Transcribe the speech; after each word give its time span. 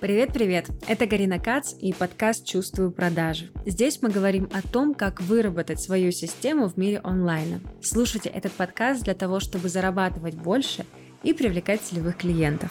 Привет-привет! 0.00 0.66
Это 0.86 1.06
Карина 1.06 1.38
Кац 1.38 1.72
и 1.80 1.94
подкаст 1.94 2.44
«Чувствую 2.44 2.92
продажи». 2.92 3.50
Здесь 3.64 4.02
мы 4.02 4.10
говорим 4.10 4.46
о 4.52 4.60
том, 4.60 4.92
как 4.94 5.22
выработать 5.22 5.80
свою 5.80 6.12
систему 6.12 6.68
в 6.68 6.76
мире 6.76 7.00
онлайна. 7.02 7.60
Слушайте 7.80 8.28
этот 8.28 8.52
подкаст 8.52 9.04
для 9.04 9.14
того, 9.14 9.40
чтобы 9.40 9.70
зарабатывать 9.70 10.34
больше 10.34 10.84
и 11.22 11.32
привлекать 11.32 11.80
целевых 11.80 12.18
клиентов. 12.18 12.70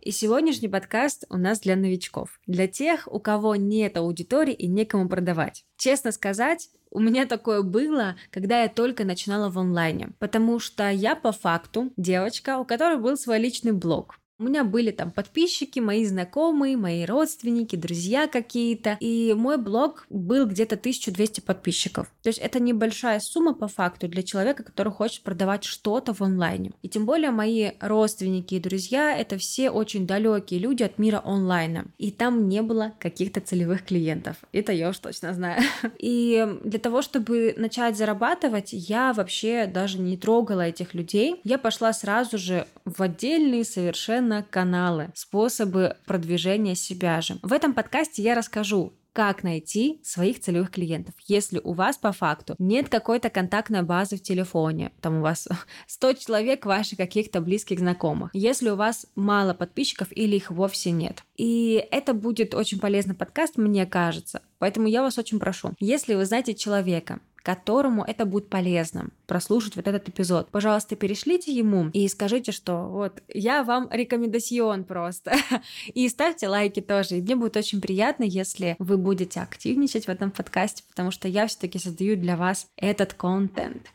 И 0.00 0.10
сегодняшний 0.10 0.68
подкаст 0.68 1.24
у 1.30 1.36
нас 1.36 1.60
для 1.60 1.76
новичков, 1.76 2.40
для 2.48 2.66
тех, 2.66 3.06
у 3.08 3.20
кого 3.20 3.54
нет 3.54 3.96
аудитории 3.96 4.54
и 4.54 4.66
некому 4.66 5.08
продавать. 5.08 5.66
Честно 5.76 6.10
сказать, 6.10 6.68
у 6.90 6.98
меня 6.98 7.26
такое 7.26 7.62
было, 7.62 8.16
когда 8.32 8.62
я 8.62 8.68
только 8.68 9.04
начинала 9.04 9.50
в 9.50 9.58
онлайне, 9.58 10.10
потому 10.18 10.58
что 10.58 10.90
я 10.90 11.14
по 11.14 11.30
факту 11.30 11.92
девочка, 11.96 12.58
у 12.58 12.64
которой 12.64 12.98
был 12.98 13.16
свой 13.16 13.38
личный 13.38 13.72
блог. 13.72 14.18
У 14.40 14.44
меня 14.44 14.62
были 14.62 14.92
там 14.92 15.10
подписчики, 15.10 15.80
мои 15.80 16.04
знакомые, 16.04 16.76
мои 16.76 17.04
родственники, 17.04 17.74
друзья 17.74 18.28
какие-то. 18.28 18.96
И 19.00 19.34
мой 19.36 19.58
блог 19.58 20.06
был 20.10 20.46
где-то 20.46 20.76
1200 20.76 21.40
подписчиков. 21.40 22.06
То 22.22 22.28
есть 22.28 22.38
это 22.38 22.60
небольшая 22.60 23.18
сумма 23.18 23.52
по 23.52 23.66
факту 23.66 24.06
для 24.06 24.22
человека, 24.22 24.62
который 24.62 24.92
хочет 24.92 25.24
продавать 25.24 25.64
что-то 25.64 26.14
в 26.14 26.20
онлайне. 26.20 26.70
И 26.82 26.88
тем 26.88 27.04
более 27.04 27.32
мои 27.32 27.72
родственники 27.80 28.54
и 28.54 28.60
друзья— 28.60 29.16
это 29.18 29.38
все 29.38 29.70
очень 29.70 30.06
далекие 30.06 30.60
люди 30.60 30.84
от 30.84 30.98
мира 30.98 31.20
онлайна. 31.24 31.86
И 31.98 32.12
там 32.12 32.48
не 32.48 32.62
было 32.62 32.92
каких-то 33.00 33.40
целевых 33.40 33.84
клиентов. 33.84 34.36
Это 34.52 34.70
я 34.70 34.90
уж 34.90 34.98
точно 34.98 35.34
знаю. 35.34 35.62
И 35.98 36.46
для 36.62 36.78
того, 36.78 37.02
чтобы 37.02 37.54
начать 37.56 37.96
зарабатывать, 37.96 38.68
я 38.72 39.12
вообще 39.12 39.66
даже 39.66 39.98
не 39.98 40.16
трогала 40.16 40.60
этих 40.60 40.94
людей. 40.94 41.40
Я 41.42 41.58
пошла 41.58 41.92
сразу 41.92 42.38
же 42.38 42.68
в 42.84 43.02
отдельные 43.02 43.64
совершенно 43.64 44.27
на 44.28 44.42
каналы, 44.42 45.10
способы 45.14 45.96
продвижения 46.06 46.74
себя 46.74 47.20
же. 47.20 47.38
В 47.42 47.52
этом 47.52 47.72
подкасте 47.72 48.22
я 48.22 48.34
расскажу, 48.34 48.92
как 49.18 49.42
найти 49.42 50.00
своих 50.04 50.38
целевых 50.40 50.70
клиентов. 50.70 51.12
Если 51.26 51.60
у 51.64 51.72
вас 51.72 51.96
по 51.98 52.12
факту 52.12 52.54
нет 52.60 52.88
какой-то 52.88 53.30
контактной 53.30 53.82
базы 53.82 54.16
в 54.16 54.22
телефоне, 54.22 54.92
там 55.00 55.16
у 55.16 55.22
вас 55.22 55.48
100 55.88 56.12
человек 56.12 56.66
ваших 56.66 56.98
каких-то 56.98 57.40
близких 57.40 57.80
знакомых, 57.80 58.30
если 58.32 58.70
у 58.70 58.76
вас 58.76 59.06
мало 59.16 59.54
подписчиков 59.54 60.08
или 60.12 60.36
их 60.36 60.52
вовсе 60.52 60.92
нет. 60.92 61.24
И 61.36 61.84
это 61.90 62.14
будет 62.14 62.54
очень 62.54 62.78
полезный 62.78 63.16
подкаст, 63.16 63.56
мне 63.56 63.86
кажется. 63.86 64.42
Поэтому 64.58 64.86
я 64.86 65.02
вас 65.02 65.18
очень 65.18 65.40
прошу, 65.40 65.72
если 65.80 66.14
вы 66.14 66.24
знаете 66.24 66.54
человека, 66.54 67.18
которому 67.48 68.04
это 68.04 68.26
будет 68.26 68.50
полезно 68.50 69.08
прослушать 69.26 69.74
вот 69.74 69.88
этот 69.88 70.06
эпизод. 70.10 70.50
Пожалуйста, 70.50 70.96
перешлите 70.96 71.50
ему 71.50 71.88
и 71.94 72.06
скажите, 72.08 72.52
что 72.52 72.88
вот 72.88 73.22
я 73.32 73.64
вам 73.64 73.88
рекомендацион 73.90 74.84
просто. 74.84 75.32
И 75.94 76.06
ставьте 76.10 76.46
лайки 76.46 76.80
тоже. 76.80 77.16
И 77.16 77.22
мне 77.22 77.36
будет 77.36 77.56
очень 77.56 77.80
приятно, 77.80 78.24
если 78.24 78.76
вы 78.78 78.98
будете 78.98 79.40
активничать 79.40 80.04
в 80.04 80.10
этом 80.10 80.30
подкасте, 80.30 80.84
потому 80.90 81.10
что 81.10 81.26
я 81.26 81.46
все-таки 81.46 81.78
создаю 81.78 82.16
для 82.16 82.36
вас 82.36 82.66
этот 82.76 83.14
контент. 83.14 83.86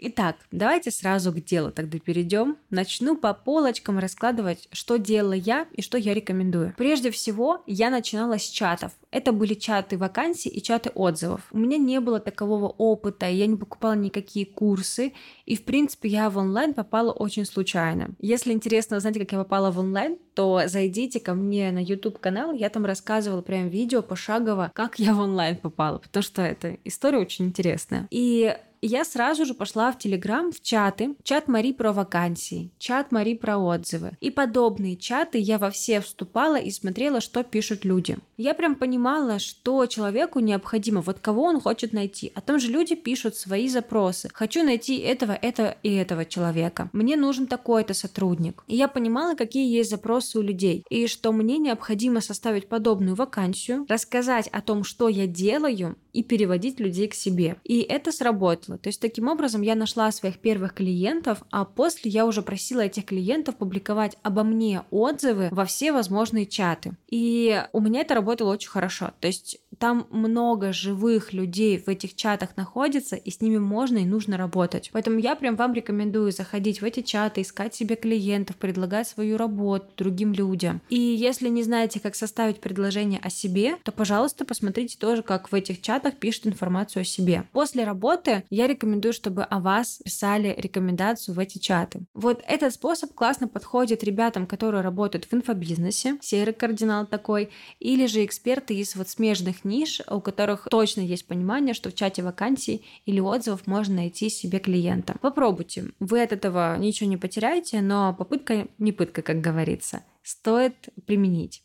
Итак, 0.00 0.36
давайте 0.52 0.92
сразу 0.92 1.32
к 1.32 1.44
делу 1.44 1.72
тогда 1.72 1.98
перейдем. 1.98 2.56
Начну 2.70 3.16
по 3.16 3.34
полочкам 3.34 3.98
раскладывать, 3.98 4.68
что 4.70 4.96
делала 4.96 5.32
я 5.32 5.66
и 5.72 5.82
что 5.82 5.98
я 5.98 6.14
рекомендую. 6.14 6.72
Прежде 6.76 7.10
всего, 7.10 7.64
я 7.66 7.90
начинала 7.90 8.38
с 8.38 8.48
чатов. 8.48 8.92
Это 9.10 9.32
были 9.32 9.54
чаты 9.54 9.98
вакансий 9.98 10.50
и 10.50 10.62
чаты 10.62 10.90
отзывов. 10.90 11.40
У 11.50 11.58
меня 11.58 11.78
не 11.78 11.98
было 11.98 12.20
такового 12.20 12.68
опыта, 12.68 13.26
я 13.26 13.46
не 13.46 13.56
покупала 13.56 13.94
никакие 13.94 14.46
курсы, 14.46 15.14
и 15.46 15.56
в 15.56 15.64
принципе 15.64 16.08
я 16.10 16.30
в 16.30 16.38
онлайн 16.38 16.74
попала 16.74 17.10
очень 17.10 17.44
случайно. 17.44 18.10
Если 18.20 18.52
интересно 18.52 18.98
узнать, 18.98 19.18
как 19.18 19.32
я 19.32 19.38
попала 19.38 19.72
в 19.72 19.80
онлайн, 19.80 20.18
то 20.38 20.62
зайдите 20.66 21.18
ко 21.18 21.34
мне 21.34 21.72
на 21.72 21.82
YouTube 21.82 22.20
канал, 22.20 22.52
я 22.52 22.70
там 22.70 22.86
рассказывала 22.86 23.42
прям 23.42 23.68
видео 23.70 24.02
пошагово, 24.02 24.70
как 24.72 25.00
я 25.00 25.12
в 25.12 25.18
онлайн 25.18 25.56
попала, 25.56 25.98
потому 25.98 26.22
что 26.22 26.42
эта 26.42 26.76
история 26.84 27.18
очень 27.18 27.46
интересная. 27.46 28.06
И 28.12 28.56
я 28.80 29.04
сразу 29.04 29.44
же 29.44 29.54
пошла 29.54 29.90
в 29.90 29.98
Телеграм, 29.98 30.52
в 30.52 30.60
чаты, 30.60 31.16
чат 31.24 31.48
Мари 31.48 31.72
про 31.72 31.92
вакансии, 31.92 32.70
чат 32.78 33.10
Мари 33.10 33.34
про 33.34 33.58
отзывы. 33.58 34.12
И 34.20 34.30
подобные 34.30 34.96
чаты 34.96 35.38
я 35.38 35.58
во 35.58 35.70
все 35.70 36.00
вступала 36.00 36.56
и 36.56 36.70
смотрела, 36.70 37.20
что 37.20 37.42
пишут 37.42 37.84
люди. 37.84 38.18
Я 38.36 38.54
прям 38.54 38.76
понимала, 38.76 39.40
что 39.40 39.86
человеку 39.86 40.38
необходимо, 40.38 41.00
вот 41.00 41.18
кого 41.18 41.42
он 41.42 41.60
хочет 41.60 41.92
найти. 41.92 42.30
А 42.34 42.40
там 42.40 42.60
же 42.60 42.70
люди 42.70 42.94
пишут 42.94 43.34
свои 43.34 43.68
запросы. 43.68 44.28
Хочу 44.32 44.62
найти 44.62 44.98
этого, 44.98 45.32
этого 45.32 45.74
и 45.82 45.92
этого 45.94 46.24
человека. 46.24 46.88
Мне 46.92 47.16
нужен 47.16 47.46
такой-то 47.48 47.94
сотрудник. 47.94 48.62
И 48.68 48.76
я 48.76 48.86
понимала, 48.86 49.34
какие 49.34 49.68
есть 49.68 49.90
запросы 49.90 50.27
у 50.36 50.42
людей. 50.42 50.84
И 50.90 51.06
что 51.06 51.32
мне 51.32 51.58
необходимо 51.58 52.20
составить 52.20 52.68
подобную 52.68 53.14
вакансию, 53.14 53.86
рассказать 53.88 54.48
о 54.48 54.60
том, 54.60 54.84
что 54.84 55.08
я 55.08 55.26
делаю, 55.26 55.96
и 56.18 56.24
переводить 56.24 56.80
людей 56.80 57.06
к 57.06 57.14
себе. 57.14 57.58
И 57.62 57.78
это 57.78 58.10
сработало. 58.10 58.76
То 58.76 58.88
есть 58.88 59.00
таким 59.00 59.28
образом 59.28 59.62
я 59.62 59.76
нашла 59.76 60.10
своих 60.10 60.38
первых 60.38 60.74
клиентов, 60.74 61.44
а 61.52 61.64
после 61.64 62.10
я 62.10 62.26
уже 62.26 62.42
просила 62.42 62.80
этих 62.80 63.04
клиентов 63.04 63.56
публиковать 63.56 64.16
обо 64.24 64.42
мне 64.42 64.82
отзывы 64.90 65.48
во 65.52 65.64
все 65.64 65.92
возможные 65.92 66.46
чаты. 66.46 66.96
И 67.08 67.62
у 67.72 67.80
меня 67.80 68.00
это 68.00 68.14
работало 68.14 68.52
очень 68.52 68.68
хорошо. 68.68 69.12
То 69.20 69.28
есть 69.28 69.60
там 69.78 70.06
много 70.10 70.72
живых 70.72 71.32
людей 71.32 71.78
в 71.78 71.88
этих 71.88 72.14
чатах 72.14 72.56
находится, 72.56 73.16
и 73.16 73.30
с 73.30 73.40
ними 73.40 73.58
можно 73.58 73.98
и 73.98 74.04
нужно 74.04 74.36
работать. 74.36 74.90
Поэтому 74.92 75.18
я 75.18 75.34
прям 75.36 75.56
вам 75.56 75.72
рекомендую 75.74 76.32
заходить 76.32 76.80
в 76.80 76.84
эти 76.84 77.00
чаты, 77.00 77.42
искать 77.42 77.74
себе 77.74 77.96
клиентов, 77.96 78.56
предлагать 78.56 79.08
свою 79.08 79.36
работу 79.36 79.86
другим 79.96 80.32
людям. 80.32 80.80
И 80.88 80.98
если 80.98 81.48
не 81.48 81.62
знаете, 81.62 82.00
как 82.00 82.14
составить 82.14 82.60
предложение 82.60 83.20
о 83.22 83.30
себе, 83.30 83.76
то, 83.82 83.92
пожалуйста, 83.92 84.44
посмотрите 84.44 84.98
тоже, 84.98 85.22
как 85.22 85.52
в 85.52 85.54
этих 85.54 85.80
чатах 85.80 86.16
пишет 86.16 86.46
информацию 86.46 87.02
о 87.02 87.04
себе. 87.04 87.44
После 87.52 87.84
работы 87.84 88.44
я 88.50 88.66
рекомендую, 88.66 89.12
чтобы 89.12 89.44
о 89.44 89.60
вас 89.60 90.00
писали 90.04 90.54
рекомендацию 90.58 91.34
в 91.34 91.38
эти 91.38 91.58
чаты. 91.58 92.00
Вот 92.14 92.42
этот 92.46 92.74
способ 92.74 93.14
классно 93.14 93.48
подходит 93.48 94.04
ребятам, 94.04 94.46
которые 94.46 94.82
работают 94.82 95.26
в 95.26 95.34
инфобизнесе, 95.34 96.18
серый 96.20 96.54
кардинал 96.54 97.06
такой, 97.06 97.50
или 97.78 98.06
же 98.06 98.24
эксперты 98.24 98.74
из 98.74 98.96
вот 98.96 99.08
смежных 99.08 99.64
ниш, 99.68 100.00
у 100.10 100.20
которых 100.20 100.66
точно 100.70 101.02
есть 101.02 101.26
понимание, 101.26 101.74
что 101.74 101.90
в 101.90 101.94
чате 101.94 102.22
вакансий 102.22 102.84
или 103.06 103.20
отзывов 103.20 103.66
можно 103.66 103.96
найти 103.96 104.28
себе 104.30 104.58
клиента. 104.58 105.16
Попробуйте. 105.20 105.92
Вы 106.00 106.22
от 106.22 106.32
этого 106.32 106.76
ничего 106.78 107.08
не 107.08 107.16
потеряете, 107.16 107.80
но 107.80 108.14
попытка 108.14 108.66
не 108.78 108.92
пытка, 108.92 109.22
как 109.22 109.40
говорится. 109.40 110.02
Стоит 110.22 110.88
применить. 111.06 111.62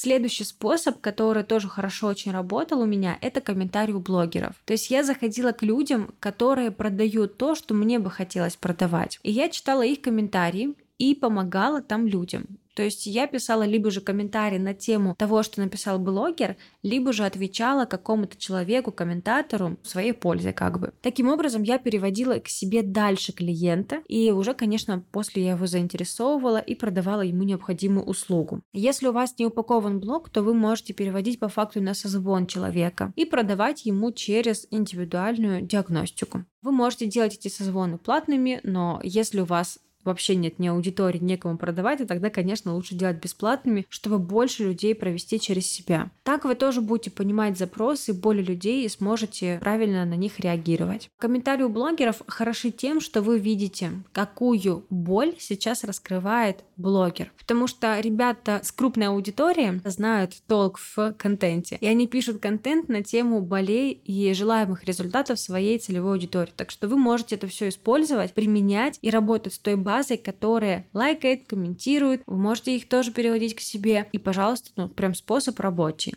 Следующий 0.00 0.44
способ, 0.44 1.00
который 1.00 1.42
тоже 1.42 1.68
хорошо 1.68 2.06
очень 2.06 2.30
работал 2.30 2.80
у 2.80 2.86
меня, 2.86 3.18
это 3.20 3.40
комментарии 3.40 3.92
у 3.92 3.98
блогеров. 3.98 4.54
То 4.64 4.74
есть 4.74 4.90
я 4.90 5.02
заходила 5.02 5.50
к 5.50 5.62
людям, 5.62 6.14
которые 6.20 6.70
продают 6.70 7.36
то, 7.36 7.56
что 7.56 7.74
мне 7.74 7.98
бы 7.98 8.08
хотелось 8.08 8.54
продавать. 8.54 9.18
И 9.24 9.32
я 9.32 9.48
читала 9.48 9.82
их 9.82 10.00
комментарии 10.00 10.74
и 10.98 11.16
помогала 11.16 11.82
там 11.82 12.06
людям. 12.06 12.46
То 12.78 12.84
есть 12.84 13.06
я 13.06 13.26
писала 13.26 13.64
либо 13.64 13.90
же 13.90 14.00
комментарий 14.00 14.60
на 14.60 14.72
тему 14.72 15.16
того, 15.18 15.42
что 15.42 15.60
написал 15.60 15.98
блогер, 15.98 16.56
либо 16.84 17.12
же 17.12 17.24
отвечала 17.24 17.86
какому-то 17.86 18.36
человеку, 18.36 18.92
комментатору 18.92 19.78
в 19.82 19.88
своей 19.88 20.12
пользе 20.12 20.52
как 20.52 20.78
бы. 20.78 20.92
Таким 21.02 21.28
образом 21.28 21.64
я 21.64 21.78
переводила 21.78 22.38
к 22.38 22.46
себе 22.46 22.82
дальше 22.82 23.32
клиента, 23.32 24.00
и 24.06 24.30
уже, 24.30 24.54
конечно, 24.54 25.04
после 25.10 25.42
я 25.42 25.50
его 25.54 25.66
заинтересовывала 25.66 26.58
и 26.58 26.76
продавала 26.76 27.22
ему 27.22 27.42
необходимую 27.42 28.06
услугу. 28.06 28.62
Если 28.72 29.08
у 29.08 29.12
вас 29.12 29.34
не 29.40 29.46
упакован 29.46 29.98
блог, 29.98 30.30
то 30.30 30.42
вы 30.42 30.54
можете 30.54 30.92
переводить 30.92 31.40
по 31.40 31.48
факту 31.48 31.82
на 31.82 31.94
созвон 31.94 32.46
человека 32.46 33.12
и 33.16 33.24
продавать 33.24 33.86
ему 33.86 34.12
через 34.12 34.68
индивидуальную 34.70 35.62
диагностику. 35.62 36.44
Вы 36.62 36.70
можете 36.70 37.06
делать 37.06 37.34
эти 37.34 37.48
созвоны 37.48 37.98
платными, 37.98 38.60
но 38.62 39.00
если 39.02 39.40
у 39.40 39.44
вас 39.44 39.80
вообще 40.08 40.34
нет 40.34 40.58
ни 40.58 40.66
аудитории, 40.66 41.18
некому 41.18 41.56
продавать, 41.56 42.00
и 42.00 42.04
тогда, 42.04 42.30
конечно, 42.30 42.74
лучше 42.74 42.94
делать 42.94 43.22
бесплатными, 43.22 43.86
чтобы 43.88 44.18
больше 44.18 44.64
людей 44.64 44.94
провести 44.94 45.38
через 45.38 45.70
себя. 45.70 46.10
Так 46.24 46.44
вы 46.44 46.54
тоже 46.54 46.80
будете 46.80 47.10
понимать 47.10 47.56
запросы 47.56 48.12
более 48.12 48.44
людей 48.44 48.84
и 48.84 48.88
сможете 48.88 49.58
правильно 49.60 50.04
на 50.04 50.14
них 50.14 50.40
реагировать. 50.40 51.08
Комментарии 51.18 51.62
у 51.62 51.68
блогеров 51.68 52.22
хороши 52.26 52.70
тем, 52.70 53.00
что 53.00 53.22
вы 53.22 53.38
видите, 53.38 53.90
какую 54.12 54.86
боль 54.90 55.34
сейчас 55.38 55.84
раскрывает 55.84 56.64
блогер. 56.76 57.32
Потому 57.38 57.66
что 57.66 58.00
ребята 58.00 58.60
с 58.62 58.72
крупной 58.72 59.08
аудиторией 59.08 59.80
знают 59.84 60.34
толк 60.46 60.78
в 60.78 61.14
контенте, 61.18 61.76
и 61.80 61.86
они 61.86 62.06
пишут 62.06 62.40
контент 62.40 62.88
на 62.88 63.02
тему 63.02 63.40
болей 63.40 63.92
и 63.92 64.32
желаемых 64.32 64.84
результатов 64.84 65.38
своей 65.38 65.78
целевой 65.78 66.12
аудитории. 66.12 66.52
Так 66.56 66.70
что 66.70 66.88
вы 66.88 66.96
можете 66.96 67.34
это 67.34 67.46
все 67.46 67.68
использовать, 67.68 68.32
применять 68.32 68.98
и 69.02 69.10
работать 69.10 69.54
с 69.54 69.58
той 69.58 69.76
базой, 69.76 69.97
которая 70.16 70.86
лайкает, 70.92 71.46
комментирует. 71.46 72.22
Вы 72.26 72.36
можете 72.36 72.76
их 72.76 72.88
тоже 72.88 73.12
переводить 73.12 73.54
к 73.54 73.60
себе. 73.60 74.08
И, 74.12 74.18
пожалуйста, 74.18 74.70
ну, 74.76 74.88
прям 74.88 75.14
способ 75.14 75.58
рабочий. 75.60 76.14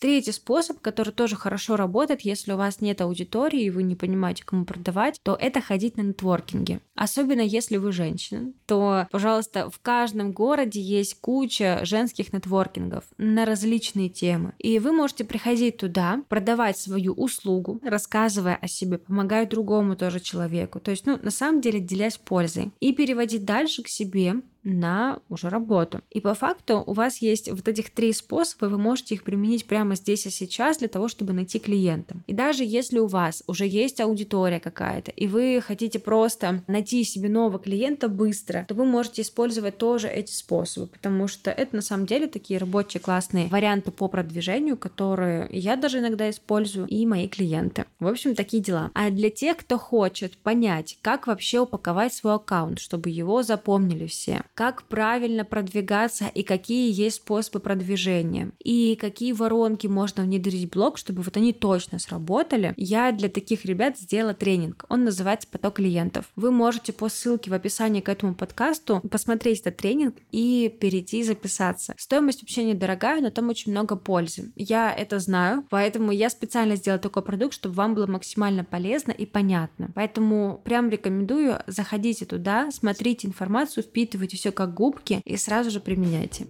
Третий 0.00 0.32
способ, 0.32 0.80
который 0.80 1.12
тоже 1.12 1.36
хорошо 1.36 1.76
работает, 1.76 2.22
если 2.22 2.52
у 2.52 2.56
вас 2.56 2.80
нет 2.80 3.02
аудитории 3.02 3.64
и 3.64 3.70
вы 3.70 3.82
не 3.82 3.96
понимаете, 3.96 4.44
кому 4.44 4.64
продавать, 4.64 5.20
то 5.22 5.36
это 5.38 5.60
ходить 5.60 5.98
на 5.98 6.02
нетворкинге. 6.02 6.80
Особенно 6.94 7.42
если 7.42 7.76
вы 7.76 7.92
женщина, 7.92 8.52
то, 8.64 9.06
пожалуйста, 9.10 9.68
в 9.68 9.78
каждом 9.80 10.32
городе 10.32 10.80
есть 10.80 11.20
куча 11.20 11.80
женских 11.84 12.32
нетворкингов 12.32 13.04
на 13.18 13.44
различные 13.44 14.08
темы. 14.08 14.54
И 14.58 14.78
вы 14.78 14.92
можете 14.92 15.24
приходить 15.24 15.76
туда, 15.76 16.22
продавать 16.30 16.78
свою 16.78 17.12
услугу, 17.12 17.78
рассказывая 17.82 18.56
о 18.56 18.68
себе, 18.68 18.96
помогая 18.96 19.46
другому 19.46 19.96
тоже 19.96 20.20
человеку. 20.20 20.80
То 20.80 20.92
есть, 20.92 21.04
ну, 21.04 21.18
на 21.22 21.30
самом 21.30 21.60
деле, 21.60 21.78
делясь 21.78 22.16
пользой. 22.16 22.72
И 22.80 22.94
переводить 22.94 23.44
дальше 23.44 23.82
к 23.82 23.88
себе 23.88 24.36
на 24.62 25.20
уже 25.28 25.48
работу. 25.48 26.00
И 26.10 26.20
по 26.20 26.34
факту 26.34 26.82
у 26.86 26.92
вас 26.92 27.18
есть 27.18 27.50
вот 27.50 27.66
этих 27.68 27.90
три 27.90 28.12
способа, 28.12 28.66
вы 28.66 28.78
можете 28.78 29.14
их 29.14 29.22
применить 29.22 29.66
прямо 29.66 29.94
здесь 29.94 30.26
и 30.26 30.30
сейчас 30.30 30.78
для 30.78 30.88
того, 30.88 31.08
чтобы 31.08 31.32
найти 31.32 31.58
клиента. 31.58 32.16
И 32.26 32.32
даже 32.32 32.64
если 32.64 32.98
у 32.98 33.06
вас 33.06 33.42
уже 33.46 33.66
есть 33.66 34.00
аудитория 34.00 34.60
какая-то, 34.60 35.10
и 35.10 35.26
вы 35.26 35.60
хотите 35.60 35.98
просто 35.98 36.62
найти 36.66 37.04
себе 37.04 37.28
нового 37.28 37.58
клиента 37.58 38.08
быстро, 38.08 38.64
то 38.68 38.74
вы 38.74 38.84
можете 38.84 39.22
использовать 39.22 39.78
тоже 39.78 40.08
эти 40.08 40.32
способы, 40.32 40.86
потому 40.88 41.28
что 41.28 41.50
это 41.50 41.76
на 41.76 41.82
самом 41.82 42.06
деле 42.06 42.26
такие 42.26 42.58
рабочие 42.58 43.00
классные 43.00 43.48
варианты 43.48 43.90
по 43.90 44.08
продвижению, 44.08 44.76
которые 44.76 45.48
я 45.50 45.76
даже 45.76 45.98
иногда 45.98 46.28
использую, 46.30 46.86
и 46.86 47.06
мои 47.06 47.28
клиенты. 47.28 47.84
В 47.98 48.06
общем, 48.06 48.34
такие 48.34 48.62
дела. 48.62 48.90
А 48.94 49.10
для 49.10 49.30
тех, 49.30 49.56
кто 49.58 49.78
хочет 49.78 50.36
понять, 50.38 50.98
как 51.02 51.26
вообще 51.26 51.60
упаковать 51.60 52.12
свой 52.12 52.34
аккаунт, 52.34 52.78
чтобы 52.78 53.10
его 53.10 53.42
запомнили 53.42 54.06
все, 54.06 54.42
как 54.60 54.82
правильно 54.82 55.46
продвигаться 55.46 56.26
и 56.34 56.42
какие 56.42 56.92
есть 56.92 57.16
способы 57.16 57.60
продвижения, 57.60 58.50
и 58.62 58.94
какие 58.94 59.32
воронки 59.32 59.86
можно 59.86 60.22
внедрить 60.22 60.66
в 60.66 60.74
блог, 60.74 60.98
чтобы 60.98 61.22
вот 61.22 61.34
они 61.38 61.54
точно 61.54 61.98
сработали. 61.98 62.74
Я 62.76 63.10
для 63.12 63.30
таких 63.30 63.64
ребят 63.64 63.98
сделала 63.98 64.34
тренинг. 64.34 64.84
Он 64.90 65.04
называется 65.04 65.48
«Поток 65.50 65.76
клиентов». 65.76 66.26
Вы 66.36 66.50
можете 66.50 66.92
по 66.92 67.08
ссылке 67.08 67.50
в 67.50 67.54
описании 67.54 68.02
к 68.02 68.10
этому 68.10 68.34
подкасту 68.34 69.00
посмотреть 69.10 69.60
этот 69.60 69.78
тренинг 69.78 70.16
и 70.30 70.70
перейти 70.78 71.20
и 71.20 71.22
записаться. 71.24 71.94
Стоимость 71.96 72.42
вообще 72.42 72.64
недорогая, 72.64 73.22
но 73.22 73.30
там 73.30 73.48
очень 73.48 73.72
много 73.72 73.96
пользы. 73.96 74.52
Я 74.56 74.92
это 74.92 75.20
знаю, 75.20 75.64
поэтому 75.70 76.12
я 76.12 76.28
специально 76.28 76.76
сделала 76.76 77.00
такой 77.00 77.22
продукт, 77.22 77.54
чтобы 77.54 77.76
вам 77.76 77.94
было 77.94 78.06
максимально 78.06 78.64
полезно 78.64 79.12
и 79.12 79.24
понятно. 79.24 79.90
Поэтому 79.94 80.60
прям 80.62 80.90
рекомендую, 80.90 81.60
заходите 81.66 82.26
туда, 82.26 82.70
смотрите 82.70 83.26
информацию, 83.26 83.84
впитывайте 83.84 84.36
все 84.36 84.49
все 84.50 84.52
как 84.52 84.74
губки 84.74 85.22
и 85.24 85.36
сразу 85.36 85.70
же 85.70 85.80
применяйте. 85.80 86.46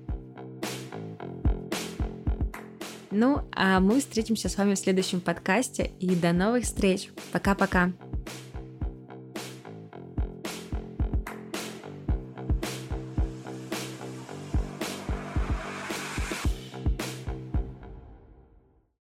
Ну, 3.10 3.42
а 3.52 3.80
мы 3.80 4.00
встретимся 4.00 4.48
с 4.48 4.56
вами 4.56 4.74
в 4.74 4.78
следующем 4.78 5.20
подкасте 5.20 5.90
и 6.00 6.14
до 6.14 6.32
новых 6.32 6.64
встреч. 6.64 7.10
Пока-пока. 7.32 7.92